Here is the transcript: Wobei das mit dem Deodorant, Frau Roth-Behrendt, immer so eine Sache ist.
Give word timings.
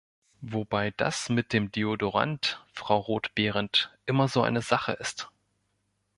Wobei 0.41 0.89
das 0.89 1.29
mit 1.29 1.53
dem 1.53 1.71
Deodorant, 1.71 2.65
Frau 2.73 2.97
Roth-Behrendt, 2.97 3.95
immer 4.07 4.27
so 4.27 4.41
eine 4.41 4.63
Sache 4.63 4.93
ist. 4.93 5.29